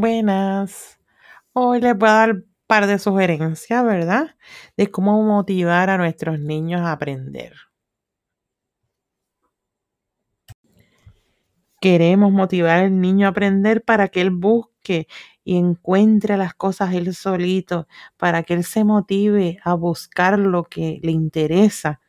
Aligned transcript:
Buenas. 0.00 1.00
Hoy 1.54 1.80
les 1.80 1.96
voy 1.98 2.08
a 2.10 2.12
dar 2.12 2.30
un 2.32 2.46
par 2.68 2.86
de 2.86 2.98
sugerencias, 3.00 3.84
¿verdad? 3.84 4.36
De 4.76 4.90
cómo 4.92 5.22
motivar 5.24 5.90
a 5.90 5.98
nuestros 5.98 6.38
niños 6.40 6.82
a 6.82 6.92
aprender. 6.92 7.54
Queremos 11.80 12.32
motivar 12.32 12.80
al 12.80 13.00
niño 13.00 13.26
a 13.26 13.30
aprender 13.30 13.82
para 13.84 14.08
que 14.08 14.20
él 14.20 14.30
busque 14.30 15.06
y 15.44 15.56
encuentre 15.56 16.36
las 16.36 16.54
cosas 16.54 16.92
él 16.94 17.14
solito, 17.14 17.86
para 18.16 18.42
que 18.42 18.54
él 18.54 18.64
se 18.64 18.84
motive 18.84 19.58
a 19.64 19.74
buscar 19.74 20.38
lo 20.38 20.64
que 20.64 20.98
le 21.02 21.12
interesa. 21.12 22.00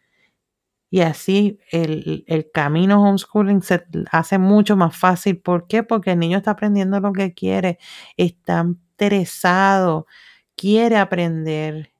Y 0.91 1.01
así 1.01 1.59
el, 1.71 2.23
el 2.27 2.51
camino 2.51 3.03
homeschooling 3.03 3.61
se 3.61 3.83
hace 4.11 4.37
mucho 4.39 4.75
más 4.75 4.97
fácil. 4.97 5.39
¿Por 5.39 5.67
qué? 5.67 5.83
Porque 5.83 6.11
el 6.11 6.19
niño 6.19 6.37
está 6.37 6.51
aprendiendo 6.51 6.99
lo 6.99 7.13
que 7.13 7.33
quiere, 7.33 7.77
está 8.17 8.61
interesado, 8.61 10.07
quiere 10.55 10.97
aprender. 10.97 11.91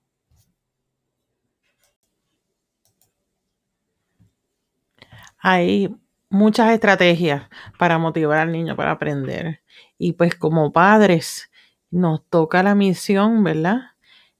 Hay 5.38 5.95
muchas 6.30 6.71
estrategias 6.71 7.44
para 7.77 7.97
motivar 7.97 8.39
al 8.39 8.52
niño 8.52 8.75
para 8.75 8.91
aprender. 8.91 9.61
Y 9.97 10.13
pues 10.13 10.35
como 10.35 10.71
padres 10.71 11.49
nos 11.91 12.25
toca 12.30 12.63
la 12.63 12.75
misión, 12.75 13.44
¿verdad? 13.44 13.80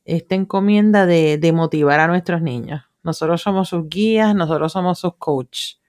Esta 0.05 0.35
encomienda 0.35 1.05
de, 1.05 1.38
de 1.38 1.54
motivar 1.54 1.99
a 1.99 2.07
nuestros 2.07 2.41
niños. 2.41 2.88
Nosotros 3.03 3.41
somos 3.41 3.70
sus 3.70 3.87
guías, 3.90 4.35
nosotros 4.35 4.71
somos 4.71 4.99
sus 4.99 5.15
coaches. 5.15 5.79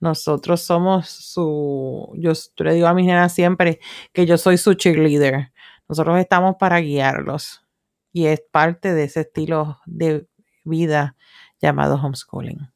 Nosotros 0.00 0.62
somos 0.62 1.08
su, 1.08 2.10
yo, 2.16 2.32
le 2.58 2.74
digo 2.74 2.86
a 2.86 2.94
mis 2.94 3.06
nenas 3.06 3.34
siempre 3.34 3.80
que 4.12 4.24
yo 4.26 4.38
soy 4.38 4.56
su 4.56 4.74
cheerleader. 4.74 5.52
Nosotros 5.88 6.18
estamos 6.18 6.56
para 6.56 6.80
guiarlos 6.80 7.66
y 8.12 8.26
es 8.26 8.40
parte 8.50 8.94
de 8.94 9.04
ese 9.04 9.20
estilo 9.20 9.78
de 9.86 10.26
vida 10.64 11.16
llamado 11.60 11.96
homeschooling. 11.96 12.70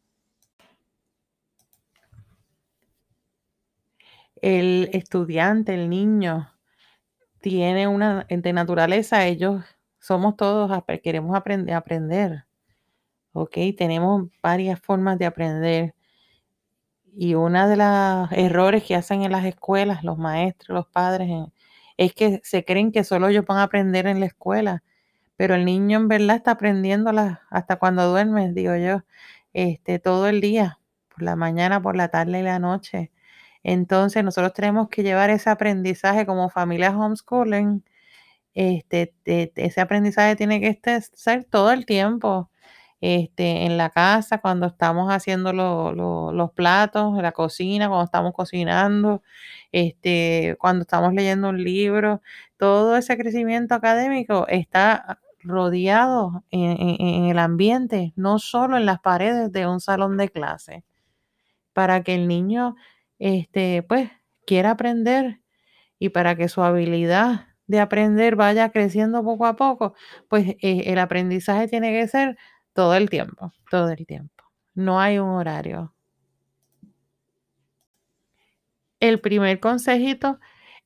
El 4.42 4.90
estudiante, 4.92 5.72
el 5.72 5.88
niño, 5.88 6.52
tiene 7.40 7.88
una, 7.88 8.27
de 8.28 8.52
naturaleza, 8.52 9.27
ellos 9.27 9.64
somos 9.98 10.36
todos, 10.36 10.70
queremos 11.02 11.34
aprender, 11.34 11.74
aprender. 11.74 12.44
¿Ok? 13.34 13.58
Tenemos 13.77 14.28
varias 14.42 14.80
formas 14.80 15.18
de 15.18 15.27
aprender. 15.27 15.94
Y 17.16 17.34
una 17.34 17.68
de 17.68 17.77
los 17.77 18.32
errores 18.32 18.84
que 18.84 18.94
hacen 18.96 19.22
en 19.22 19.32
las 19.32 19.44
escuelas, 19.44 20.04
los 20.04 20.18
maestros, 20.18 20.74
los 20.77 20.86
padres, 20.86 21.30
es 21.96 22.14
que 22.14 22.40
se 22.44 22.64
creen 22.64 22.92
que 22.92 23.05
solo 23.05 23.28
ellos 23.28 23.44
van 23.46 23.58
a 23.58 23.64
aprender 23.64 24.06
en 24.06 24.20
la 24.20 24.27
escuela. 24.27 24.82
Pero 25.36 25.55
el 25.56 25.64
niño 25.64 25.98
en 25.98 26.08
verdad 26.08 26.36
está 26.36 26.52
aprendiendo 26.52 27.12
hasta 27.50 27.77
cuando 27.77 28.08
duerme, 28.08 28.52
digo 28.52 28.77
yo, 28.77 29.02
este, 29.52 29.98
todo 29.98 30.28
el 30.28 30.40
día, 30.40 30.80
por 31.08 31.22
la 31.24 31.36
mañana, 31.36 31.82
por 31.82 31.96
la 31.96 32.08
tarde 32.08 32.40
y 32.40 32.42
la 32.42 32.58
noche. 32.60 33.12
Entonces 33.64 34.24
nosotros 34.24 34.52
tenemos 34.55 34.88
que 34.90 35.02
llevar 35.02 35.30
ese 35.30 35.50
aprendizaje 35.50 36.27
como 36.27 36.50
familia 36.50 36.90
homeschooling. 36.96 37.84
Este, 38.55 39.14
ese 39.27 39.80
aprendizaje 39.80 40.36
tiene 40.36 40.60
que 40.60 40.80
ser 41.14 41.44
todo 41.44 41.72
el 41.72 41.86
tiempo. 41.86 42.50
Este, 43.06 43.66
en 43.66 43.77
la 43.77 43.91
casa, 43.91 44.38
cuando 44.41 44.66
estamos 44.66 45.12
haciendo 45.12 45.52
los 45.52 46.52
platos, 46.52 47.14
en 47.16 47.22
la 47.22 47.33
cocina, 47.33 47.89
cuando 47.89 48.05
estamos 48.06 48.33
cocinando, 48.33 49.23
este, 49.73 50.56
cuando 50.58 50.83
estamos 50.83 51.12
leyendo 51.12 51.51
un 51.51 51.62
libro, 51.62 52.23
todo 52.56 52.96
ese 52.96 53.18
crecimiento 53.18 53.74
académico 53.74 54.46
está 54.48 55.18
rodeado 55.40 56.45
en, 56.51 56.77
en 56.80 57.24
el 57.27 57.39
ambiente, 57.39 58.14
no 58.17 58.39
solo 58.39 58.78
en 58.78 58.86
las 58.86 59.01
paredes 59.01 59.52
de 59.52 59.67
un 59.67 59.80
salón 59.80 60.17
de 60.17 60.30
clase, 60.30 60.83
para 61.73 62.02
que 62.02 62.14
el 62.14 62.28
niño 62.28 62.77
este, 63.18 63.83
pues, 63.83 64.11
quiera 64.46 64.73
aprender 64.73 65.40
y 65.98 66.11
para 66.11 66.36
que 66.36 66.48
su 66.48 66.62
habilidad 66.62 67.48
de 67.67 67.80
aprender 67.80 68.36
vaya 68.36 68.70
creciendo 68.70 69.24
poco 69.24 69.46
a 69.46 69.57
poco, 69.57 69.95
pues 70.28 70.48
eh, 70.61 70.84
el 70.86 70.98
aprendizaje 70.98 71.68
tiene 71.68 71.92
que 71.92 72.08
ser 72.08 72.36
todo 72.74 72.95
el 72.95 73.08
tiempo, 73.08 73.52
todo 73.70 73.90
el 73.90 74.05
tiempo. 74.07 74.45
No 74.74 75.01
hay 75.01 75.18
un 75.18 75.30
horario. 75.30 75.95
El 79.01 79.20
primer 79.20 79.61
consejito 79.61 80.40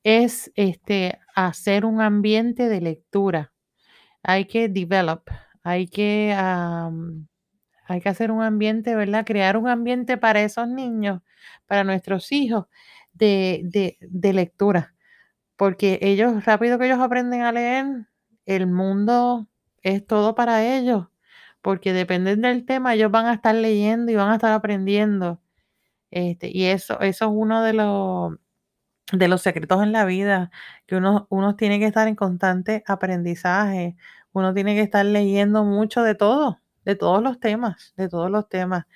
es 0.05 0.53
este, 0.55 1.19
hacer 1.35 1.85
un 1.85 2.01
ambiente 2.01 2.69
de 2.69 2.81
lectura. 2.81 3.53
Hay 4.23 4.45
que 4.47 4.69
develop, 4.69 5.29
hay 5.63 5.89
que, 5.89 6.35
hay 6.35 8.01
que 8.01 8.09
hacer 8.09 8.31
un 8.31 8.43
ambiente, 8.43 8.95
¿verdad? 8.95 9.25
Crear 9.25 9.57
un 9.57 9.69
ambiente 9.69 10.19
para 10.19 10.43
esos 10.43 10.69
niños, 10.69 11.23
para 11.67 11.85
nuestros 11.85 12.31
hijos, 12.33 12.67
de, 13.13 13.63
de, 13.65 13.97
de 14.01 14.33
lectura. 14.33 14.95
Porque 15.57 15.99
ellos, 16.03 16.45
rápido 16.45 16.79
que 16.79 16.87
ellos 16.87 17.01
aprenden 17.01 17.43
a 17.43 17.53
leer, 17.53 17.87
el 18.47 18.67
mundo 18.67 19.49
es 19.83 20.07
todo 20.07 20.35
para 20.35 20.65
ellos 20.77 21.09
porque 21.63 21.93
dependen 21.93 22.43
del 22.43 22.65
tema, 22.67 22.95
ellos 22.95 23.11
van 23.11 23.27
a 23.27 23.35
estar 23.35 23.55
leyendo 23.55 24.13
y 24.13 24.17
van 24.17 24.31
a 24.31 24.35
estar 24.37 24.53
aprendiendo. 24.53 25.41
Este, 26.11 26.51
y 26.57 26.67
eso, 26.67 27.01
eso 27.01 27.27
es 27.27 27.31
uno 27.35 27.63
de 27.63 27.75
los, 27.75 28.35
de 29.13 29.29
los 29.29 29.43
secretos 29.43 29.83
en 29.83 29.93
la 29.93 30.05
vida, 30.05 30.51
que 30.87 30.97
uno, 30.97 31.27
uno 31.31 31.57
tiene 31.57 31.79
que 31.79 31.87
estar 31.87 32.09
en 32.09 32.17
constante 32.17 32.85
aprendizaje, 32.87 33.97
uno 34.33 34.55
tiene 34.55 34.75
que 34.75 34.83
estar 34.83 35.05
leyendo 35.07 35.65
mucho 35.65 36.03
de 36.03 36.15
todo, 36.15 36.61
de 36.85 36.97
todos 36.97 37.23
los 37.23 37.41
temas, 37.41 37.95
de 37.97 38.09
todos 38.09 38.31
los 38.31 38.49
temas. 38.49 38.87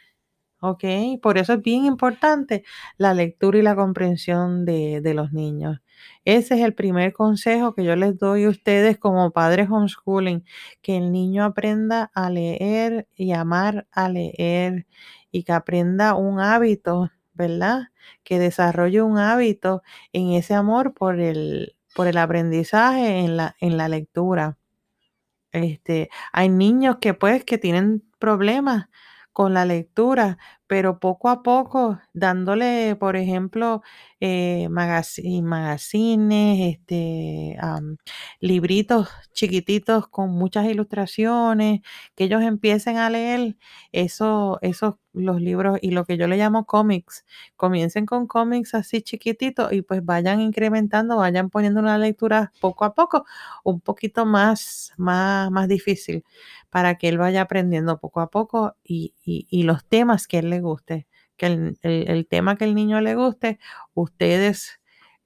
¿Ok? 0.61 0.85
Por 1.23 1.39
eso 1.39 1.55
es 1.55 1.63
bien 1.63 1.85
importante 1.87 2.65
la 2.99 3.15
lectura 3.15 3.59
y 3.59 3.63
la 3.63 3.77
comprensión 3.77 4.65
de, 4.65 5.01
de 5.03 5.15
los 5.15 5.33
niños. 5.33 5.81
Ese 6.25 6.55
es 6.55 6.61
el 6.63 6.75
primer 6.75 7.13
consejo 7.13 7.75
que 7.75 7.85
yo 7.85 7.97
les 7.97 8.19
doy 8.19 8.45
a 8.45 8.49
ustedes 8.51 8.99
como 8.99 9.31
padres 9.33 9.69
homeschooling, 9.71 10.45
que 10.83 10.97
el 10.97 11.13
niño 11.13 11.45
aprenda 11.45 12.11
a 12.15 12.31
leer 12.31 13.09
y 13.17 13.33
amar 13.33 13.87
a 13.93 14.09
leer 14.09 14.87
y 15.31 15.45
que 15.45 15.53
aprenda 15.53 16.15
un 16.15 16.41
hábito, 16.41 17.11
¿verdad? 17.35 17.85
Que 18.25 18.39
desarrolle 18.39 19.03
un 19.03 19.19
hábito 19.19 19.83
en 20.13 20.33
ese 20.33 20.55
amor 20.55 20.95
por 20.95 21.21
el, 21.21 21.77
por 21.95 22.07
el 22.07 22.19
aprendizaje 22.19 23.21
en 23.21 23.37
la, 23.37 23.57
en 23.61 23.77
la 23.77 23.89
lectura. 23.89 24.59
Este, 25.53 26.09
hay 26.33 26.49
niños 26.49 26.97
que 27.01 27.15
pues 27.15 27.45
que 27.45 27.59
tienen 27.59 28.03
problemas 28.19 28.87
con 29.33 29.55
la 29.55 29.65
lectura, 29.65 30.39
pero 30.73 30.99
poco 30.99 31.29
a 31.29 31.43
poco 31.43 32.01
dándole, 32.15 32.97
por 32.97 33.17
ejemplo, 33.17 33.83
eh, 34.21 34.69
magazines, 34.71 36.77
este, 36.77 37.59
libritos 38.41 39.11
chiquititos 39.35 40.09
con 40.09 40.31
muchas 40.31 40.65
ilustraciones, 40.65 41.83
que 42.15 42.25
ellos 42.25 42.41
empiecen 42.43 42.97
a 42.97 43.11
leer 43.11 43.59
eso, 43.93 44.59
esos, 44.63 44.95
los 45.13 45.43
libros 45.43 45.79
y 45.83 45.91
lo 45.91 46.07
que 46.07 46.17
yo 46.17 46.27
le 46.27 46.39
llamo 46.39 46.65
cómics. 46.65 47.27
Comiencen 47.57 48.07
con 48.07 48.27
cómics 48.27 48.75
así 48.75 49.03
chiquititos 49.03 49.75
y 49.75 49.83
pues 49.83 50.03
vayan 50.03 50.41
incrementando, 50.41 51.19
vayan 51.19 51.51
poniendo 51.51 51.81
una 51.81 51.99
lectura 51.99 52.51
poco 52.63 52.87
a 52.87 52.95
poco, 52.95 53.27
un 53.63 53.83
poquito 53.83 54.25
más, 54.25 54.95
más, 54.97 55.51
más 55.51 55.69
difícil 55.69 56.25
para 56.73 56.97
que 56.97 57.11
él 57.11 57.19
vaya 57.19 57.43
aprendiendo 57.43 58.01
poco 58.01 58.23
a 58.23 58.31
poco 58.31 58.77
y, 58.83 59.13
los 59.65 59.85
temas 59.85 60.27
que 60.27 60.39
él 60.39 60.49
le 60.49 60.62
guste, 60.63 61.07
que 61.37 61.47
el, 61.83 62.27
tema 62.29 62.57
que 62.57 62.65
el 62.65 62.75
niño 62.75 63.01
le 63.01 63.15
guste, 63.17 63.59
ustedes 63.95 64.81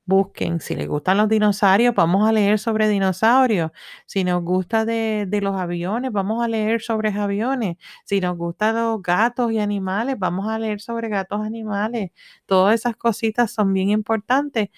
busquen. 0.06 0.60
Si 0.60 0.74
les 0.76 0.88
gustan 0.88 1.16
los 1.18 1.28
dinosaurios, 1.28 1.94
vamos 1.94 2.28
a 2.28 2.32
leer 2.32 2.58
sobre 2.58 2.88
dinosaurios. 2.88 3.72
Si 4.06 4.24
nos 4.24 4.42
gusta 4.42 4.84
de, 4.84 5.26
de, 5.28 5.40
los 5.40 5.56
aviones, 5.56 6.12
vamos 6.12 6.42
a 6.44 6.48
leer 6.48 6.80
sobre 6.82 7.10
aviones. 7.10 7.76
Si 8.04 8.20
nos 8.20 8.36
gustan 8.36 8.76
los 8.76 9.02
gatos 9.02 9.52
y 9.52 9.58
animales, 9.60 10.16
vamos 10.18 10.48
a 10.48 10.58
leer 10.58 10.80
sobre 10.80 11.08
gatos 11.08 11.40
animales. 11.42 12.10
Todas 12.46 12.74
esas 12.76 12.96
cositas 12.96 13.50
son 13.52 13.72
bien 13.72 13.90
importantes 13.90 14.70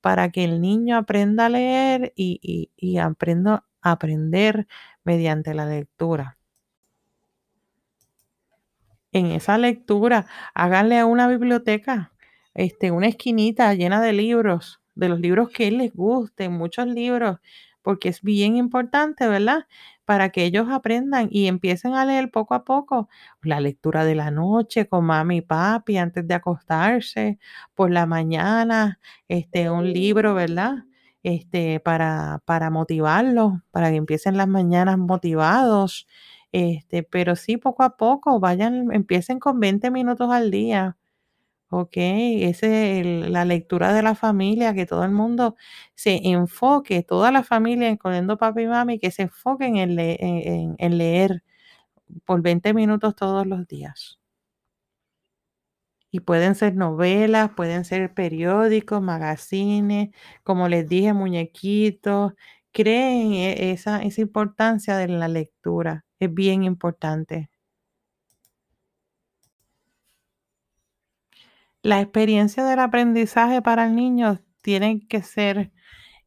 para 0.00 0.30
que 0.30 0.44
el 0.44 0.60
niño 0.60 0.96
aprenda 0.96 1.46
a 1.46 1.48
leer 1.50 2.12
y, 2.16 2.38
y, 2.42 2.70
y 2.76 2.98
aprenda 2.98 3.64
a 3.82 3.92
aprender 3.92 4.66
mediante 5.04 5.54
la 5.54 5.66
lectura. 5.66 6.35
En 9.16 9.26
esa 9.32 9.56
lectura, 9.58 10.26
háganle 10.54 10.98
a 10.98 11.06
una 11.06 11.26
biblioteca, 11.28 12.12
este, 12.54 12.90
una 12.90 13.06
esquinita 13.08 13.72
llena 13.74 14.00
de 14.02 14.12
libros, 14.12 14.80
de 14.94 15.08
los 15.08 15.20
libros 15.20 15.48
que 15.50 15.70
les 15.70 15.92
gusten, 15.94 16.52
muchos 16.52 16.86
libros, 16.86 17.38
porque 17.82 18.08
es 18.10 18.20
bien 18.22 18.56
importante, 18.56 19.26
¿verdad? 19.28 19.66
Para 20.04 20.30
que 20.30 20.44
ellos 20.44 20.68
aprendan 20.70 21.28
y 21.30 21.46
empiecen 21.46 21.94
a 21.94 22.04
leer 22.04 22.30
poco 22.30 22.54
a 22.54 22.64
poco 22.64 23.08
la 23.42 23.60
lectura 23.60 24.04
de 24.04 24.14
la 24.16 24.30
noche 24.30 24.86
con 24.88 25.04
mami 25.06 25.38
y 25.38 25.40
papi 25.42 25.96
antes 25.96 26.26
de 26.28 26.34
acostarse, 26.34 27.38
por 27.74 27.90
la 27.90 28.04
mañana, 28.06 28.98
este, 29.28 29.70
un 29.70 29.90
libro, 29.92 30.34
¿verdad? 30.34 30.84
este, 31.22 31.80
para, 31.80 32.40
para 32.44 32.70
motivarlos, 32.70 33.54
para 33.72 33.90
que 33.90 33.96
empiecen 33.96 34.36
las 34.36 34.46
mañanas 34.48 34.98
motivados. 34.98 36.06
Este, 36.56 37.02
pero 37.02 37.36
sí, 37.36 37.58
poco 37.58 37.82
a 37.82 37.96
poco, 37.98 38.40
vayan, 38.40 38.90
empiecen 38.92 39.38
con 39.40 39.60
20 39.60 39.90
minutos 39.90 40.30
al 40.30 40.50
día. 40.50 40.96
Ok, 41.70 41.94
ese 41.96 43.00
es 43.00 43.30
la 43.30 43.44
lectura 43.44 43.92
de 43.94 44.02
la 44.02 44.14
familia, 44.16 44.74
que 44.74 44.86
todo 44.86 45.04
el 45.04 45.12
mundo 45.12 45.56
se 45.96 46.20
enfoque, 46.28 47.02
toda 47.02 47.32
la 47.32 47.44
familia, 47.44 47.90
incluyendo 47.90 48.38
papi 48.38 48.62
y 48.62 48.66
mami, 48.68 48.98
que 49.00 49.10
se 49.12 49.22
enfoquen 49.24 49.76
en, 49.78 49.98
en 50.78 50.98
leer 50.98 51.42
por 52.26 52.42
20 52.42 52.74
minutos 52.74 53.16
todos 53.16 53.46
los 53.46 53.66
días. 53.68 54.18
Y 56.10 56.20
pueden 56.20 56.54
ser 56.54 56.74
novelas, 56.76 57.50
pueden 57.56 57.84
ser 57.84 58.14
periódicos, 58.14 59.02
magazines, 59.02 60.10
como 60.44 60.68
les 60.68 60.88
dije, 60.88 61.12
muñequitos. 61.12 62.32
Creen 62.72 63.32
e, 63.34 63.72
esa, 63.72 64.02
esa 64.02 64.20
importancia 64.22 64.96
de 64.96 65.08
la 65.08 65.28
lectura. 65.28 66.05
Es 66.20 66.32
bien 66.32 66.64
importante. 66.64 67.50
La 71.82 72.00
experiencia 72.00 72.64
del 72.64 72.80
aprendizaje 72.80 73.62
para 73.62 73.86
el 73.86 73.94
niño 73.94 74.40
tiene 74.62 75.06
que 75.08 75.22
ser 75.22 75.72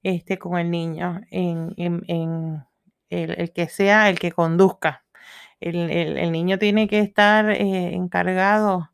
este, 0.03 0.37
con 0.37 0.57
el 0.57 0.71
niño, 0.71 1.21
en, 1.31 1.73
el, 3.09 3.51
que 3.53 3.67
sea 3.69 4.09
el 4.09 4.19
que 4.19 4.31
conduzca. 4.31 5.05
El, 5.59 6.31
niño 6.31 6.57
tiene 6.57 6.87
que 6.87 6.99
estar 6.99 7.49
eh, 7.49 7.93
encargado 7.93 8.89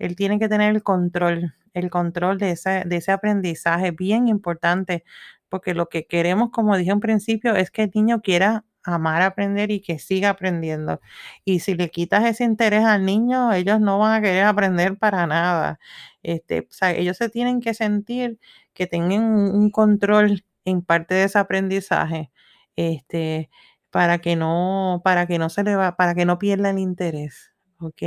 él 0.00 0.16
tiene 0.16 0.38
que 0.38 0.48
tener 0.48 0.74
el 0.74 0.82
control, 0.82 1.54
el 1.74 1.90
control 1.90 2.38
de 2.38 2.52
ese, 2.52 2.84
de 2.86 2.96
ese 2.96 3.12
aprendizaje, 3.12 3.92
bien 3.92 4.28
importante, 4.28 5.04
porque 5.48 5.74
lo 5.74 5.88
que 5.88 6.06
queremos, 6.06 6.50
como 6.50 6.76
dije 6.76 6.90
en 6.90 7.00
principio, 7.00 7.54
es 7.54 7.70
que 7.70 7.82
el 7.84 7.92
niño 7.94 8.22
quiera 8.22 8.64
amar 8.84 9.22
aprender 9.22 9.70
y 9.70 9.80
que 9.80 9.98
siga 9.98 10.30
aprendiendo. 10.30 11.00
Y 11.44 11.60
si 11.60 11.74
le 11.74 11.90
quitas 11.90 12.24
ese 12.24 12.44
interés 12.44 12.84
al 12.84 13.04
niño, 13.04 13.52
ellos 13.52 13.80
no 13.80 13.98
van 13.98 14.14
a 14.14 14.22
querer 14.22 14.44
aprender 14.44 14.98
para 14.98 15.26
nada. 15.26 15.78
Este, 16.22 16.68
ellos 16.96 17.16
se 17.16 17.28
tienen 17.28 17.60
que 17.60 17.74
sentir 17.74 18.38
que 18.74 18.86
tengan 18.86 19.22
un, 19.24 19.70
control 19.70 20.44
en 20.64 20.82
parte 20.82 21.14
de 21.14 21.24
ese 21.24 21.38
aprendizaje. 21.38 22.30
Este, 22.76 23.50
para 23.90 24.18
que 24.18 24.36
no, 24.36 25.00
para 25.04 25.26
que 25.26 25.38
no 25.38 25.48
se 25.50 25.64
le 25.64 25.76
va, 25.76 25.96
para 25.96 26.14
que 26.14 26.24
no 26.24 26.38
pierda 26.38 26.70
el 26.70 26.78
interés. 26.78 27.52
¿Ok? 27.80 28.02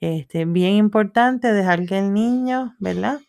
Este, 0.00 0.44
bien 0.46 0.72
importante 0.74 1.52
dejar 1.52 1.86
que 1.86 1.98
el 1.98 2.12
niño, 2.12 2.74
¿verdad? 2.80 3.20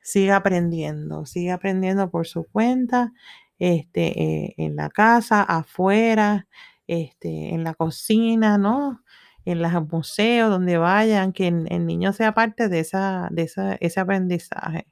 Siga 0.00 0.36
aprendiendo, 0.36 1.26
siga 1.26 1.54
aprendiendo 1.54 2.10
por 2.10 2.26
su 2.26 2.44
cuenta, 2.44 3.12
este, 3.58 4.22
eh, 4.22 4.54
en 4.58 4.76
la 4.76 4.90
casa, 4.90 5.42
afuera, 5.42 6.48
este, 6.86 7.54
en 7.54 7.64
la 7.64 7.74
cocina, 7.74 8.58
¿no? 8.58 9.02
En 9.44 9.62
los 9.62 9.72
museos, 9.90 10.50
donde 10.50 10.78
vayan, 10.78 11.32
que 11.32 11.48
el, 11.48 11.86
niño 11.86 12.12
sea 12.12 12.34
parte 12.34 12.68
de, 12.68 12.80
esa, 12.80 13.28
de 13.30 13.50
ese 13.80 14.00
aprendizaje. 14.00 14.86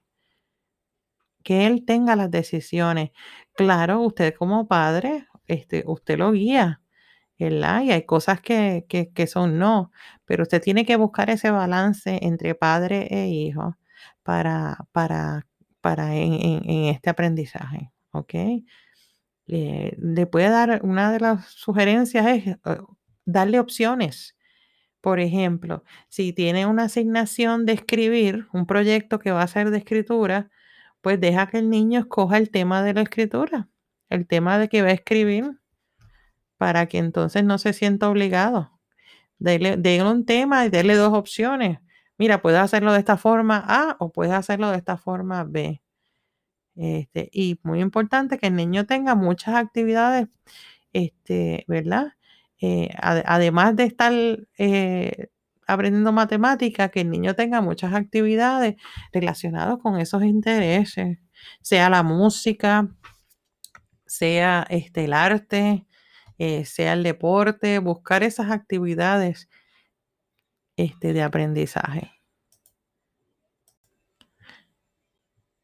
Que 1.44 1.66
él 1.66 1.84
tenga 1.84 2.16
las 2.16 2.30
decisiones. 2.30 3.10
Claro, 3.54 4.00
usted 4.00 4.34
como 4.34 4.68
padre, 4.68 5.26
este, 5.46 5.84
usted 5.86 6.18
lo 6.18 6.32
guía, 6.32 6.82
y 7.50 7.90
hay 7.90 8.06
cosas 8.06 8.40
que, 8.40 8.84
son 9.26 9.58
no, 9.58 9.90
pero 10.24 10.42
usted 10.44 10.62
tiene 10.62 10.84
que 10.84 10.96
buscar 10.96 11.30
ese 11.30 11.50
balance 11.50 12.20
entre 12.22 12.54
padre 12.54 13.08
e 13.10 13.28
hijo 13.28 13.76
para, 14.22 14.78
para, 14.92 15.46
para 15.80 16.14
en, 16.14 16.88
este 16.88 17.10
aprendizaje, 17.10 17.91
¿ok? 18.12 18.34
Eh, 19.48 19.96
le 19.98 20.26
puede 20.26 20.48
dar, 20.50 20.80
una 20.84 21.12
de 21.12 21.20
las 21.20 21.46
sugerencias 21.46 22.26
es 22.26 22.46
eh, 22.46 22.58
darle 23.24 23.60
opciones. 23.60 24.36
Por 25.00 25.20
ejemplo, 25.20 25.84
si 26.08 26.32
tiene 26.32 26.66
una 26.66 26.84
asignación 26.84 27.66
de 27.66 27.72
escribir, 27.74 28.46
un 28.52 28.66
proyecto 28.66 29.18
que 29.18 29.32
va 29.32 29.42
a 29.42 29.48
ser 29.48 29.70
de 29.70 29.78
escritura, 29.78 30.50
pues 31.00 31.20
deja 31.20 31.48
que 31.48 31.58
el 31.58 31.70
niño 31.70 32.00
escoja 32.00 32.38
el 32.38 32.50
tema 32.50 32.82
de 32.82 32.94
la 32.94 33.02
escritura, 33.02 33.68
el 34.08 34.26
tema 34.26 34.58
de 34.58 34.68
que 34.68 34.82
va 34.82 34.88
a 34.88 34.92
escribir 34.92 35.60
para 36.56 36.86
que 36.86 36.98
entonces 36.98 37.44
no 37.44 37.58
se 37.58 37.72
sienta 37.72 38.08
obligado. 38.08 38.78
Dele, 39.38 40.02
un 40.04 40.24
tema 40.24 40.64
y 40.64 40.70
dele 40.70 40.94
dos 40.94 41.12
opciones. 41.12 41.80
Mira, 42.16 42.40
puedes 42.40 42.60
hacerlo 42.60 42.92
de 42.92 43.00
esta 43.00 43.16
forma 43.16 43.64
A 43.66 43.96
o 43.98 44.12
puedes 44.12 44.32
hacerlo 44.32 44.70
de 44.70 44.76
esta 44.76 44.96
forma 44.96 45.42
B. 45.42 45.81
Este, 46.76 47.28
y 47.32 47.60
muy 47.62 47.80
importante 47.80 48.38
que 48.38 48.46
el 48.46 48.56
niño 48.56 48.86
tenga 48.86 49.14
muchas 49.14 49.54
actividades, 49.56 50.28
este, 50.92 51.64
¿verdad? 51.68 52.14
Eh, 52.60 52.90
además 53.00 53.76
de 53.76 53.84
estar 53.84 54.12
eh, 54.58 55.28
aprendiendo 55.66 56.12
matemática, 56.12 56.90
que 56.90 57.00
el 57.02 57.10
niño 57.10 57.34
tenga 57.34 57.60
muchas 57.60 57.94
actividades 57.94 58.76
relacionadas 59.12 59.78
con 59.78 59.98
esos 59.98 60.22
intereses, 60.24 61.18
sea 61.62 61.90
la 61.90 62.02
música, 62.02 62.88
sea 64.06 64.66
este, 64.70 65.04
el 65.04 65.12
arte, 65.12 65.86
eh, 66.38 66.64
sea 66.64 66.94
el 66.94 67.02
deporte, 67.02 67.78
buscar 67.80 68.22
esas 68.22 68.50
actividades 68.50 69.48
este, 70.76 71.12
de 71.12 71.22
aprendizaje. 71.22 72.11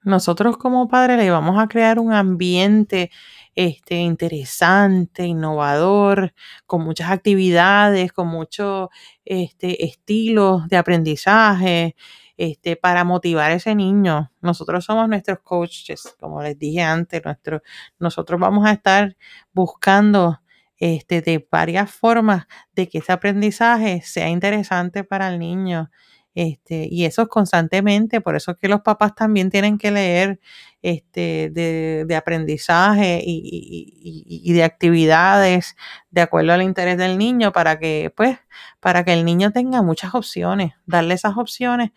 Nosotros 0.09 0.57
como 0.57 0.89
padres 0.89 1.19
le 1.19 1.31
vamos 1.31 1.59
a 1.63 1.69
crear 1.69 1.99
un 1.99 2.15
ambiente 2.15 3.11
este, 3.55 3.97
interesante, 3.97 5.27
innovador, 5.27 6.33
con 6.67 6.83
muchas 6.83 7.11
actividades, 7.11 8.13
con 8.15 8.29
muchos 8.29 8.89
este, 9.27 9.85
estilos 9.85 10.67
de 10.69 10.79
aprendizaje, 10.79 11.95
este, 12.39 12.77
para 12.77 13.05
motivar 13.05 13.51
a 13.51 13.55
ese 13.55 13.75
niño. 13.75 14.33
Nosotros 14.41 14.85
somos 14.87 15.09
nuestros 15.11 15.41
coaches, 15.41 16.17
como 16.19 16.43
les 16.43 16.59
dije 16.59 16.81
antes, 16.83 17.23
nuestro, 17.23 17.61
nosotros 17.99 18.41
vamos 18.41 18.65
a 18.67 18.73
estar 18.73 19.15
buscando 19.53 20.41
este, 20.79 21.21
de 21.21 21.47
varias 21.51 21.91
formas 21.91 22.47
de 22.73 22.89
que 22.89 22.99
ese 22.99 23.13
aprendizaje 23.13 24.01
sea 24.03 24.31
interesante 24.31 25.05
para 25.05 25.29
el 25.29 25.39
niño. 25.39 25.91
Este, 26.35 26.87
y 26.91 27.05
eso 27.05 27.23
es 27.23 27.29
constantemente, 27.29 28.21
por 28.21 28.37
eso 28.37 28.53
es 28.53 28.59
que 28.59 28.69
los 28.69 28.83
papás 28.83 29.15
también 29.15 29.51
tienen 29.51 29.77
que 29.79 29.91
leer 29.91 30.41
este, 30.83 31.51
de, 31.51 32.17
aprendizaje 32.17 33.21
y, 33.25 34.53
de 34.53 34.63
actividades 34.65 35.77
de 36.11 36.21
acuerdo 36.21 36.53
al 36.53 36.63
interés 36.63 36.97
del 36.99 37.19
niño 37.19 37.53
para 37.53 37.79
que, 37.79 38.13
pues, 38.17 38.39
para 38.81 39.05
que 39.05 39.15
el 39.15 39.25
niño 39.25 39.51
tenga 39.53 39.83
muchas 39.83 40.15
opciones, 40.15 40.75
darle 40.87 41.15
esas 41.15 41.37
opciones 41.37 41.91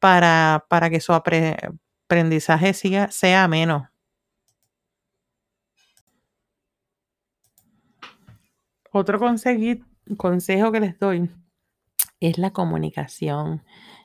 para, 0.00 0.66
para 0.68 0.90
que 0.90 1.00
su 1.00 1.12
aprendizaje 1.12 2.74
siga, 2.74 3.10
sea 3.12 3.46
menos. 3.48 3.84
Otro 8.90 9.18
consejo 9.20 10.72
que 10.72 10.80
les 10.80 10.98
doy 10.98 11.30
es 12.28 12.38
la 12.38 12.52
comunicación. 12.52 13.62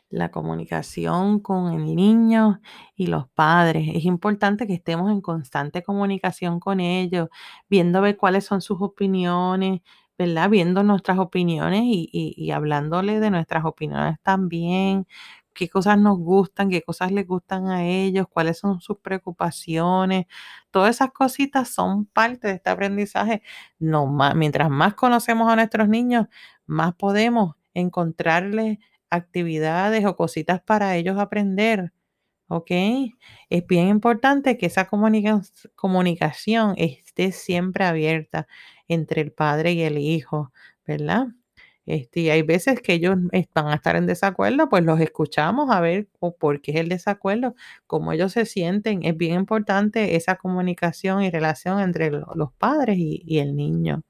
La 0.10 0.32
comunicación 0.32 1.40
con 1.40 1.72
el 1.74 1.96
niño 1.96 2.62
y 2.96 3.08
los 3.08 3.28
padres. 3.30 3.90
Es 3.96 4.06
importante 4.06 4.66
que 4.68 4.74
estemos 4.74 5.12
en 5.12 5.22
constante 5.22 5.84
comunicación 5.84 6.60
con 6.60 6.80
ellos, 6.80 7.30
viendo 7.70 8.02
ver 8.02 8.18
cuáles 8.18 8.44
son 8.46 8.62
sus 8.62 8.82
opiniones, 8.82 9.82
¿verdad? 10.18 10.50
Viendo 10.50 10.82
nuestras 10.84 11.20
opiniones 11.20 11.82
y, 11.86 12.10
y 12.12 12.52
hablándole 12.52 13.20
de 13.20 13.30
nuestras 13.32 13.66
opiniones 13.66 14.18
también, 14.24 15.06
qué 15.54 15.70
cosas 15.70 15.98
nos 16.00 16.18
gustan, 16.18 16.70
qué 16.70 16.82
cosas 16.82 17.12
les 17.12 17.28
gustan 17.28 17.68
a 17.68 17.86
ellos, 17.86 18.28
cuáles 18.30 18.58
son 18.60 18.80
sus 18.82 18.98
preocupaciones. 19.00 20.26
Todas 20.72 20.96
esas 20.96 21.12
cositas 21.12 21.70
son 21.70 22.06
parte 22.06 22.48
de 22.48 22.54
este 22.56 22.70
aprendizaje. 22.70 23.42
No, 23.80 24.08
más, 24.08 24.36
mientras 24.36 24.70
más 24.70 24.94
conocemos 24.96 25.52
a 25.52 25.56
nuestros 25.56 25.90
niños, 25.90 26.28
más 26.66 26.96
podemos 26.96 27.56
encontrarles 27.74 28.80
actividades 29.10 30.06
o 30.06 30.16
cositas 30.16 30.62
para 30.62 30.96
ellos 30.96 31.18
aprender. 31.20 31.94
¿Ok? 32.50 32.72
Es 33.50 33.68
bien 33.68 33.90
importante 33.90 34.58
que 34.58 34.66
esa 34.68 34.88
comunicación 35.76 36.74
esté 36.78 37.32
siempre 37.32 37.86
abierta 37.86 38.48
entre 38.88 39.22
el 39.22 39.32
padre 39.32 39.74
y 39.74 39.84
el 39.84 40.00
hijo, 40.00 40.52
¿verdad? 40.88 41.28
Este, 41.90 42.32
hay 42.32 42.44
veces 42.44 42.82
que 42.82 42.94
ellos 42.94 43.18
van 43.56 43.68
a 43.68 43.74
estar 43.74 43.96
en 43.96 44.06
desacuerdo, 44.06 44.70
pues 44.70 44.84
los 44.84 45.00
escuchamos 45.00 45.72
a 45.72 45.82
ver 45.82 46.08
por 46.40 46.62
qué 46.62 46.72
es 46.72 46.78
el 46.78 46.88
desacuerdo, 46.90 47.56
cómo 47.88 48.12
ellos 48.14 48.32
se 48.34 48.46
sienten. 48.46 49.04
Es 49.04 49.18
bien 49.18 49.34
importante 49.34 50.16
esa 50.16 50.36
comunicación 50.36 51.24
y 51.24 51.32
relación 51.32 51.80
entre 51.80 52.12
los 52.12 52.54
padres 52.54 52.98
y, 53.00 53.40
el 53.40 53.56
niño. 53.56 54.04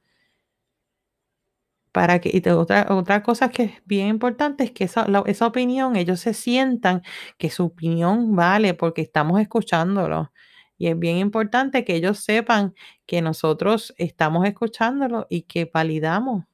Para 1.99 2.19
que, 2.21 2.31
y 2.33 2.49
otra, 2.49 2.87
otra 2.91 3.21
cosa 3.23 3.49
que 3.49 3.63
es 3.63 3.71
bien 3.83 4.07
importante 4.07 4.63
es 4.63 4.71
que 4.71 4.85
esa, 4.85 5.05
esa 5.25 5.45
opinión, 5.45 5.97
ellos 5.97 6.21
se 6.21 6.33
sientan 6.33 7.01
que 7.37 7.49
su 7.49 7.65
opinión 7.65 8.37
vale 8.37 8.73
porque 8.73 9.01
estamos 9.01 9.41
escuchándolo. 9.41 10.31
Y 10.77 10.87
es 10.87 10.97
bien 10.97 11.17
importante 11.17 11.83
que 11.83 11.95
ellos 11.95 12.19
sepan 12.19 12.73
que 13.05 13.21
nosotros 13.21 13.93
estamos 13.97 14.47
escuchándolo 14.47 15.27
y 15.29 15.41
que 15.41 15.69
validamos 15.73 16.45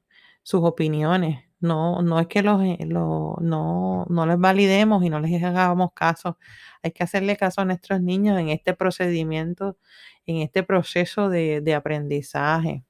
sus 0.42 0.64
opiniones. 0.64 1.44
No, 1.60 2.02
no 2.02 2.20
es 2.20 2.26
que 2.26 2.42
los, 2.42 2.64
eh, 2.64 2.80
no, 2.88 3.36
no 3.40 4.26
les 4.26 4.40
validemos 4.40 5.04
y 5.04 5.12
no 5.12 5.20
les 5.20 5.44
hagamos 5.44 5.92
caso. 5.94 6.40
Hay 6.82 6.90
que 6.92 7.04
hacerle 7.04 7.38
caso 7.38 7.62
a 7.62 7.66
nuestros 7.66 8.02
niños 8.02 8.40
en 8.40 8.50
este 8.50 8.74
procedimiento, 8.74 9.78
en 10.26 10.38
este 10.38 10.64
proceso 10.64 11.30
de, 11.30 11.62
de 11.62 11.76
aprendizaje. 11.76 12.84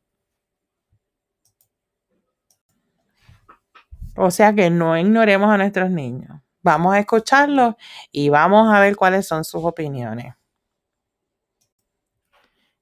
O 4.17 4.31
sea 4.31 4.53
que 4.53 4.69
no 4.69 4.97
ignoremos 4.97 5.49
a 5.49 5.57
nuestros 5.57 5.89
niños. 5.91 6.41
Vamos 6.61 6.93
a 6.93 6.99
escucharlos 6.99 7.75
y 8.11 8.29
vamos 8.29 8.73
a 8.73 8.79
ver 8.79 8.95
cuáles 8.95 9.27
son 9.27 9.43
sus 9.43 9.63
opiniones. 9.63 10.33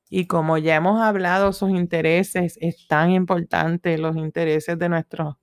Y 0.10 0.28
como 0.28 0.58
ya 0.60 0.76
hemos 0.76 1.02
hablado, 1.02 1.54
sus 1.54 1.72
intereses 1.72 2.58
es 2.62 2.88
tan 2.88 3.12
importante, 3.12 3.98
los 3.98 4.16
intereses 4.16 4.78
de 4.78 4.88
nuestros 4.90 5.36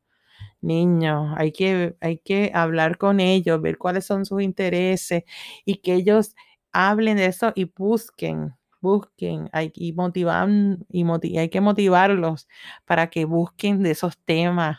niños. 0.60 1.34
Hay 1.36 1.52
que, 1.52 1.96
hay 2.00 2.18
que 2.18 2.52
hablar 2.54 2.98
con 2.98 3.20
ellos, 3.20 3.60
ver 3.62 3.78
cuáles 3.78 4.06
son 4.06 4.24
sus 4.26 4.42
intereses 4.42 5.24
y 5.64 5.76
que 5.76 5.94
ellos 5.94 6.36
hablen 6.72 7.16
de 7.16 7.26
eso 7.26 7.52
y 7.54 7.64
busquen, 7.64 8.54
busquen 8.80 9.50
y, 9.74 9.92
motivan, 9.92 10.86
y 10.88 11.38
hay 11.38 11.48
que 11.48 11.60
motivarlos 11.60 12.48
para 12.84 13.10
que 13.10 13.24
busquen 13.24 13.82
de 13.82 13.92
esos 13.92 14.18
temas, 14.18 14.78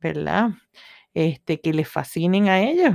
¿verdad? 0.00 0.50
Este, 1.14 1.60
que 1.60 1.72
les 1.74 1.88
fascinen 1.88 2.48
a 2.48 2.60
ellos. 2.60 2.94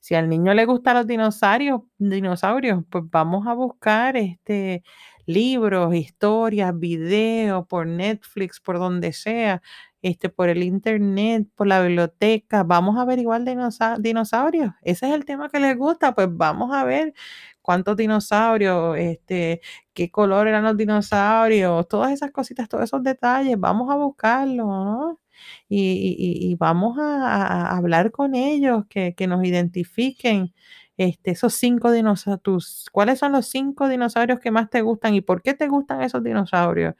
Si 0.00 0.14
al 0.14 0.28
niño 0.28 0.54
le 0.54 0.64
gustan 0.66 0.96
los 0.96 1.06
dinosaurios, 1.06 1.82
dinosaurios, 1.98 2.84
pues 2.90 3.04
vamos 3.10 3.46
a 3.46 3.54
buscar 3.54 4.16
este 4.16 4.82
libros, 5.26 5.94
historias, 5.94 6.76
videos 6.78 7.66
por 7.68 7.86
Netflix, 7.86 8.60
por 8.60 8.78
donde 8.78 9.12
sea, 9.12 9.62
este, 10.02 10.28
por 10.28 10.48
el 10.48 10.62
internet, 10.64 11.46
por 11.54 11.66
la 11.68 11.80
biblioteca. 11.82 12.64
Vamos 12.64 12.96
a 12.98 13.02
averiguar 13.02 13.42
dinosa- 13.44 13.98
dinosaurios. 14.00 14.72
Ese 14.82 15.06
es 15.08 15.14
el 15.14 15.24
tema 15.24 15.48
que 15.48 15.60
les 15.60 15.76
gusta, 15.78 16.14
pues 16.14 16.28
vamos 16.30 16.72
a 16.74 16.84
ver 16.84 17.14
cuántos 17.62 17.96
dinosaurios, 17.96 18.96
este, 18.98 19.60
qué 19.94 20.10
color 20.10 20.48
eran 20.48 20.64
los 20.64 20.76
dinosaurios, 20.76 21.86
todas 21.88 22.12
esas 22.12 22.32
cositas, 22.32 22.68
todos 22.68 22.84
esos 22.84 23.02
detalles, 23.04 23.58
vamos 23.58 23.90
a 23.90 23.96
buscarlos, 23.96 24.66
¿no? 24.66 25.18
Y, 25.68 26.54
vamos 26.58 26.98
a, 26.98 27.76
hablar 27.76 28.10
con 28.10 28.34
ellos, 28.34 28.84
que, 28.88 29.14
que 29.14 29.26
nos 29.26 29.44
identifiquen 29.44 30.52
este, 30.96 31.32
esos 31.32 31.54
cinco 31.54 31.90
dinosaurios. 31.90 32.86
¿Cuáles 32.92 33.18
son 33.18 33.32
los 33.32 33.46
cinco 33.48 33.88
dinosaurios 33.88 34.40
que 34.40 34.50
más 34.50 34.70
te 34.70 34.82
gustan 34.82 35.14
y 35.14 35.20
por 35.20 35.42
qué 35.42 35.54
te 35.54 35.68
gustan 35.68 36.02
esos 36.02 36.22
dinosaurios? 36.22 36.94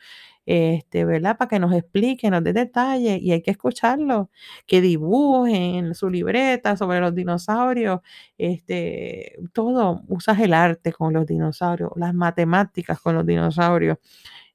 Este, 0.45 1.05
¿verdad? 1.05 1.37
Para 1.39 1.49
que 1.49 1.59
nos 1.61 1.73
expliquen, 1.73 2.33
nos 2.33 2.43
dé 2.43 2.53
detalles 2.53 3.21
y 3.23 3.31
hay 3.33 3.43
que 3.43 3.53
escucharlos, 3.53 4.29
que 4.67 4.81
dibujen 4.81 5.95
su 5.95 6.11
libreta 6.11 6.77
sobre 6.77 7.01
los 7.01 7.15
dinosaurios, 7.15 8.01
este, 8.39 9.37
todo, 9.53 10.03
usas 10.09 10.41
el 10.41 10.53
arte 10.55 10.93
con 10.93 11.13
los 11.13 11.27
dinosaurios, 11.27 11.93
las 11.97 12.13
matemáticas 12.15 13.01
con 13.01 13.15
los 13.15 13.27
dinosaurios 13.27 13.99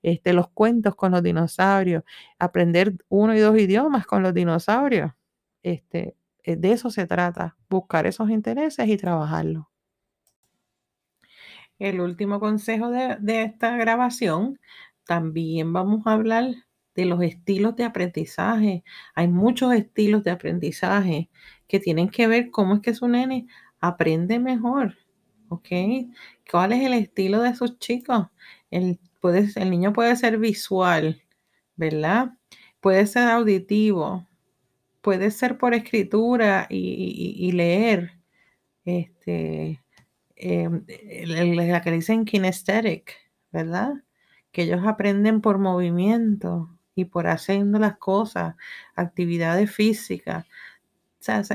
este, 0.01 0.34
los 0.34 0.50
cuentos 0.50 0.96
con 0.96 1.12
los 1.12 1.24
dinosaurios, 1.24 2.04
aprender 2.39 2.96
uno 3.10 3.36
y 3.36 3.39
dos 3.39 3.58
idiomas 3.58 4.06
con 4.06 4.24
los 4.24 4.34
dinosaurios. 4.34 5.12
Este, 5.63 6.16
eh, 6.44 6.56
de 6.56 6.72
eso 6.72 6.89
se 6.89 7.08
trata, 7.08 7.58
buscar 7.70 8.08
esos 8.08 8.30
intereses 8.30 8.88
y 8.88 8.98
trabajarlos. 8.98 9.66
El 11.80 12.01
último 12.01 12.39
consejo 12.39 12.89
de, 12.89 13.18
de 13.20 13.44
esta 13.44 13.77
grabación, 13.77 14.60
también 15.06 15.74
vamos 15.74 16.06
a 16.06 16.13
hablar 16.13 16.46
de 16.96 17.06
los 17.06 17.22
estilos 17.22 17.75
de 17.75 17.84
aprendizaje. 17.86 18.84
Hay 19.13 19.27
muchos 19.27 19.74
estilos 19.74 20.24
de 20.24 20.32
aprendizaje 20.32 21.30
que 21.68 21.80
tienen 21.80 22.10
que 22.10 22.27
ver 22.27 22.50
cómo 22.50 22.75
es 22.75 22.82
que 22.82 22.94
su 22.94 23.08
nene 23.08 23.48
aprende 23.80 24.39
mejor. 24.39 24.96
¿Cuál 25.50 26.74
es 26.74 26.84
el 26.84 26.94
estilo 26.94 27.42
de 27.42 27.50
esos 27.50 27.80
chicos? 27.80 28.27
El, 28.70 29.00
el 29.34 29.69
niño 29.69 29.93
puede 29.93 30.15
ser 30.15 30.38
visual, 30.38 31.22
¿verdad? 31.75 32.34
Puede 32.79 33.07
ser 33.07 33.29
auditivo, 33.29 34.27
puede 35.01 35.31
ser 35.31 35.57
por 35.57 35.74
escritura 35.74 36.67
y, 36.69 37.51
leer. 37.53 38.13
Este, 38.86 39.81
em, 40.36 40.86
la 41.25 41.81
que 41.81 41.91
dicen 41.91 42.25
kinesthetic, 42.25 43.13
¿verdad? 43.51 43.93
Que 44.51 44.63
ellos 44.63 44.81
aprenden 44.86 45.41
por 45.41 45.57
movimiento 45.57 46.69
y 46.96 47.05
por 47.05 47.27
haciendo 47.27 47.79
las 47.79 47.98
cosas, 47.98 48.55
actividades 48.96 49.72
físicas. 49.72 50.46
Eso 51.19 51.53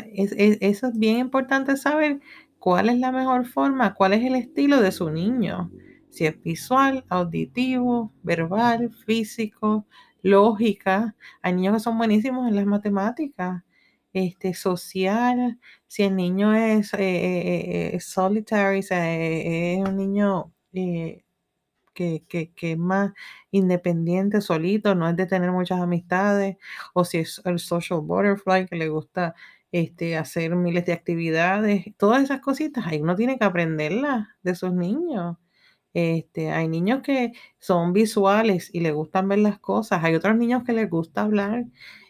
es 0.88 0.98
bien 0.98 1.18
importante 1.18 1.76
saber 1.76 2.20
cuál 2.58 2.90
es 2.90 2.98
la 2.98 3.10
mejor 3.10 3.46
forma, 3.46 3.94
cuál 3.94 4.12
es 4.12 4.24
el 4.24 4.36
estilo 4.36 4.80
de 4.80 4.92
su 4.92 5.10
niño. 5.10 5.70
Si 6.12 6.26
es 6.26 6.40
visual, 6.42 7.04
auditivo, 7.08 8.12
verbal, 8.22 8.90
físico, 9.06 9.86
lógica. 10.22 11.16
Hay 11.42 11.54
niños 11.54 11.74
que 11.76 11.80
son 11.80 11.98
buenísimos 11.98 12.48
en 12.48 12.56
las 12.56 12.66
matemáticas. 12.66 13.62
Este, 14.14 14.52
social, 14.54 15.58
si 15.88 16.02
el 16.04 16.16
niño 16.16 16.54
es 16.54 16.92
eh, 16.94 16.98
eh, 17.00 17.94
eh, 17.96 18.00
solitary, 18.00 18.80
eh, 18.90 19.78
es 19.80 19.88
un 19.88 19.96
niño 19.96 20.52
que, 21.94 22.24
que, 22.28 22.52
que 22.54 22.72
es 22.72 22.78
más 22.78 23.12
independiente, 23.50 24.40
solito, 24.40 24.94
no 24.94 25.08
es 25.08 25.16
de 25.16 25.26
tener 25.26 25.50
muchas 25.52 25.80
amistades, 25.80 26.56
o 26.94 27.04
si 27.04 27.18
es 27.18 27.40
el 27.44 27.58
social 27.58 28.00
butterfly 28.02 28.66
que 28.66 28.76
le 28.76 28.88
gusta 28.88 29.34
este, 29.72 30.16
hacer 30.16 30.54
miles 30.56 30.86
de 30.86 30.92
actividades, 30.94 31.84
todas 31.98 32.22
esas 32.22 32.40
cositas, 32.40 32.86
ahí 32.86 33.00
uno 33.02 33.16
tiene 33.16 33.38
que 33.38 33.44
aprenderlas 33.44 34.28
de 34.42 34.54
sus 34.54 34.72
niños. 34.72 35.36
Este, 35.94 36.50
hay 36.52 36.68
niños 36.68 37.02
que 37.02 37.32
son 37.58 37.92
visuales 37.92 38.70
y 38.72 38.80
les 38.80 38.94
gustan 38.94 39.28
ver 39.28 39.40
las 39.40 39.58
cosas, 39.58 40.02
hay 40.04 40.14
otros 40.14 40.36
niños 40.36 40.64
que 40.64 40.72
les 40.72 40.88
gusta 40.90 41.22
hablar 41.22 41.66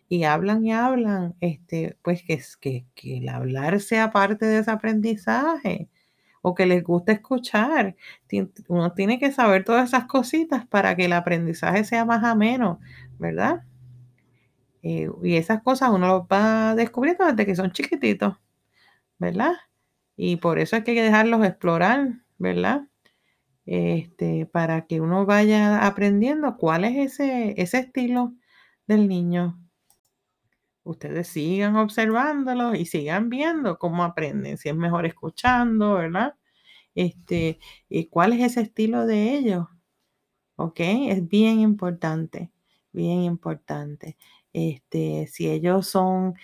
y 0.09 0.25
hablan 0.25 0.65
y 0.65 0.73
hablan, 0.73 1.35
este, 1.41 1.97
pues 2.03 2.23
que, 2.23 2.41
que, 2.61 2.87
que 2.95 3.19
el 3.19 3.29
hablar 3.29 3.81
sea 3.81 4.11
parte 4.13 4.47
de 4.47 4.59
ese 4.61 4.71
aprendizaje 4.71 5.89
o 6.43 6.55
que 6.55 6.67
les 6.67 6.83
gusta 6.85 7.13
escuchar. 7.13 7.97
Uno 8.69 8.93
tiene 8.95 9.19
que 9.19 9.33
saber 9.33 9.65
todas 9.65 9.89
esas 9.91 10.07
cositas 10.07 10.67
para 10.67 10.97
que 10.97 11.07
el 11.07 11.13
aprendizaje 11.15 11.85
sea 11.85 12.05
más 12.05 12.25
ameno, 12.25 12.81
¿verdad? 13.19 13.63
Eh, 14.83 15.09
y 15.23 15.37
esas 15.37 15.63
cosas 15.63 15.91
uno 15.91 16.09
los 16.09 16.23
va 16.25 16.75
descubriendo 16.75 17.25
desde 17.27 17.47
que 17.47 17.55
son 17.55 17.71
chiquititos, 17.73 18.37
¿verdad? 19.19 19.55
Y 20.17 20.37
por 20.39 20.59
eso 20.61 20.77
hay 20.77 20.85
que 20.85 21.03
dejarlos 21.03 21.45
explorar, 21.47 22.21
¿verdad? 22.39 22.83
Este, 23.67 24.47
para 24.47 24.87
que 24.87 25.01
uno 25.01 25.27
vaya 25.27 25.87
aprendiendo 25.87 26.57
cuál 26.57 26.85
es 26.85 27.13
ese, 27.15 27.55
ese 27.61 27.79
estilo 27.79 28.35
del 28.87 29.09
niño. 29.09 29.59
Ustedes 30.85 31.29
sigan 31.29 31.77
observándolo 31.77 32.75
y 32.75 32.87
sigan 32.87 33.29
viendo 33.29 33.79
cómo 33.79 34.03
aprenden, 34.05 34.59
si 34.59 34.69
es 34.69 34.75
mejor 34.77 35.07
escuchando, 35.07 35.95
¿verdad? 35.95 36.35
Este, 36.95 37.61
y 37.89 38.09
cuál 38.09 38.33
es 38.35 38.43
ese 38.53 38.63
estilo 38.63 39.07
de 39.07 39.35
ellos, 39.37 39.67
¿ok? 40.57 40.81
Es 40.81 41.29
bien 41.29 41.61
importante, 41.61 42.53
bien 42.93 43.23
importante. 43.23 44.17
Este, 44.53 45.27
si 45.29 45.49
ellos 45.51 45.87
son 45.89 46.35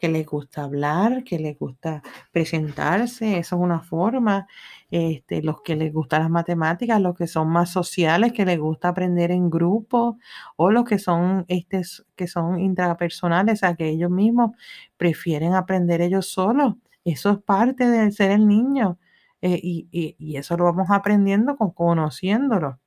que 0.00 0.08
les 0.08 0.26
gusta 0.26 0.64
hablar, 0.64 1.24
que 1.24 1.38
les 1.38 1.58
gusta 1.58 2.02
presentarse, 2.32 3.38
eso 3.38 3.56
es 3.56 3.62
una 3.62 3.80
forma. 3.80 4.46
Este, 4.90 5.42
los 5.42 5.62
que 5.62 5.76
les 5.76 5.92
gustan 5.92 6.22
las 6.22 6.30
matemáticas, 6.30 7.00
los 7.00 7.14
que 7.16 7.26
son 7.28 7.48
más 7.48 7.70
sociales, 7.70 8.32
que 8.32 8.44
les 8.44 8.58
gusta 8.58 8.88
aprender 8.88 9.30
en 9.30 9.50
grupo, 9.50 10.18
o 10.56 10.70
los 10.70 10.84
que 10.84 10.98
son, 10.98 11.44
este, 11.48 11.82
que 12.16 12.26
son 12.26 12.58
intrapersonales, 12.60 13.54
o 13.54 13.66
sea, 13.66 13.76
que 13.76 13.88
ellos 13.88 14.10
mismos 14.10 14.52
prefieren 14.96 15.54
aprender 15.54 16.00
ellos 16.00 16.26
solos. 16.26 16.74
Eso 17.04 17.30
es 17.30 17.38
parte 17.38 17.88
de 17.88 18.10
ser 18.12 18.30
el 18.32 18.46
niño. 18.48 18.98
eh, 19.42 19.58
y, 19.62 19.88
y- 19.90 20.16
y 20.18 20.36
eso 20.36 20.54
lo 20.58 20.64
vamos 20.64 20.88
aprendiendo 20.90 21.56
con 21.56 21.70
conociéndolo. 21.70 22.78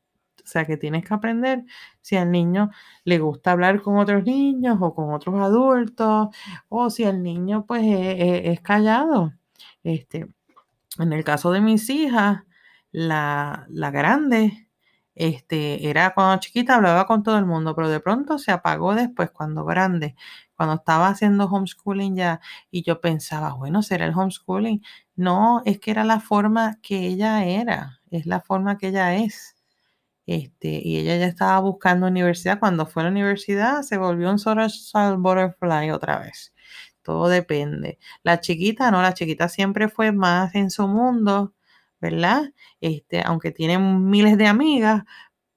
O 0.43 0.47
sea, 0.47 0.65
que 0.65 0.77
tienes 0.77 1.05
que 1.05 1.13
aprender 1.13 1.63
si 2.01 2.15
al 2.17 2.31
niño 2.31 2.69
le 3.05 3.19
gusta 3.19 3.51
hablar 3.51 3.81
con 3.81 3.97
otros 3.97 4.23
niños 4.25 4.77
o 4.81 4.93
con 4.93 5.13
otros 5.13 5.35
adultos, 5.39 6.29
o 6.69 6.89
si 6.89 7.03
el 7.03 7.23
niño 7.23 7.65
pues 7.65 7.83
e- 7.83 8.11
e- 8.49 8.51
es, 8.51 8.61
callado. 8.61 9.33
Este, 9.83 10.27
en 10.99 11.13
el 11.13 11.23
caso 11.23 11.51
de 11.51 11.61
mis 11.61 11.89
hijas, 11.89 12.43
la, 12.91 13.65
la 13.69 13.91
grande, 13.91 14.67
Este, 15.15 15.89
era 15.89 16.13
cuando 16.15 16.39
chiquita 16.41 16.75
hablaba 16.75 17.05
con 17.05 17.21
todo 17.23 17.37
el 17.37 17.45
mundo, 17.45 17.75
pero 17.75 17.87
de 17.89 17.99
pronto 17.99 18.39
se 18.39 18.51
apagó 18.51 18.95
después 18.95 19.29
cuando 19.31 19.63
grande, 19.65 20.15
cuando 20.55 20.75
estaba 20.75 21.07
haciendo 21.09 21.45
homeschooling 21.45 22.15
ya, 22.15 22.41
y 22.71 22.81
yo 22.83 22.99
pensaba, 23.01 23.53
bueno, 23.53 23.83
¿será 23.83 24.05
el 24.07 24.13
homeschooling? 24.17 24.81
No, 25.15 25.61
es 25.65 25.79
que 25.79 25.91
era 25.91 26.03
la 26.03 26.19
forma 26.19 26.79
que 26.81 27.05
ella 27.07 27.45
era, 27.45 28.01
es 28.11 28.25
la 28.25 28.41
forma 28.41 28.77
que 28.79 28.87
ella 28.89 29.15
es. 29.15 29.55
Este, 30.25 30.81
y 30.83 30.97
ella 30.97 31.17
ya 31.17 31.25
estaba 31.27 31.59
buscando 31.59 32.07
universidad. 32.07 32.59
Cuando 32.59 32.85
fue 32.85 33.03
a 33.03 33.05
la 33.05 33.11
universidad 33.11 33.81
se 33.83 33.97
volvió 33.97 34.29
un 34.31 34.39
social 34.39 35.17
butterfly 35.17 35.91
otra 35.91 36.19
vez. 36.19 36.53
Todo 37.01 37.27
depende. 37.29 37.99
La 38.23 38.39
chiquita, 38.39 38.91
no, 38.91 39.01
la 39.01 39.13
chiquita 39.13 39.49
siempre 39.49 39.89
fue 39.89 40.11
más 40.13 40.55
en 40.55 40.71
su 40.71 40.87
mundo, 40.87 41.53
¿verdad? 41.99 42.53
Este, 42.81 43.21
aunque 43.25 43.51
tiene 43.51 43.77
miles 43.79 44.37
de 44.37 44.47
amigas, 44.47 45.03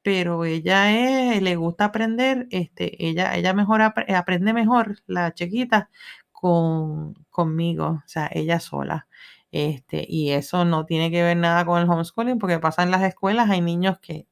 pero 0.03 0.45
ella 0.45 0.93
es, 1.35 1.43
le 1.43 1.57
gusta 1.57 1.87
aprender, 1.87 2.47
este, 2.51 3.07
ella, 3.09 3.37
ella 3.37 3.55
mejor 3.55 3.83
aprende 3.83 4.53
mejor, 4.53 4.99
la 5.07 5.35
chiquita, 5.35 5.91
con, 6.33 7.15
conmigo, 7.31 8.03
o 8.05 8.09
sea, 8.09 8.31
ella 8.33 8.61
sola. 8.61 9.09
Este, 9.53 10.05
y 10.09 10.31
eso 10.33 10.65
no 10.65 10.87
tiene 10.87 11.11
que 11.11 11.23
ver 11.23 11.37
nada 11.37 11.65
con 11.67 11.81
el 11.83 11.91
homeschooling, 11.91 12.39
porque 12.39 12.59
pasa 12.61 12.83
en 12.85 12.91
las 12.93 13.03
escuelas, 13.03 13.51
hay 13.51 13.61
niños 13.61 13.99
que 14.01 14.27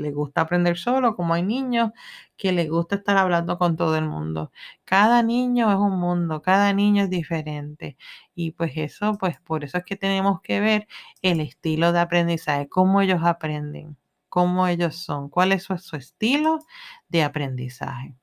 les 0.00 0.14
gusta 0.14 0.42
aprender 0.42 0.76
solo, 0.78 1.16
como 1.16 1.34
hay 1.34 1.42
niños 1.42 1.90
que 2.36 2.52
les 2.52 2.68
gusta 2.68 2.96
estar 2.96 3.16
hablando 3.16 3.58
con 3.58 3.76
todo 3.76 3.96
el 3.96 4.06
mundo. 4.06 4.52
Cada 4.84 5.22
niño 5.22 5.70
es 5.70 5.78
un 5.78 5.98
mundo, 6.00 6.42
cada 6.42 6.72
niño 6.72 7.04
es 7.04 7.10
diferente. 7.10 7.96
Y 8.34 8.52
pues 8.52 8.72
eso, 8.76 9.16
pues 9.18 9.40
por 9.40 9.64
eso 9.64 9.78
es 9.78 9.84
que 9.84 9.96
tenemos 9.96 10.40
que 10.42 10.60
ver 10.60 10.88
el 11.22 11.40
estilo 11.40 11.92
de 11.92 12.00
aprendizaje, 12.00 12.68
cómo 12.68 13.00
ellos 13.00 13.20
aprenden, 13.24 13.96
cómo 14.28 14.66
ellos 14.66 14.96
son, 14.96 15.28
cuál 15.28 15.52
es 15.52 15.64
su, 15.64 15.76
su 15.78 15.96
estilo 15.96 16.60
de 17.08 17.22
aprendizaje. 17.22 18.16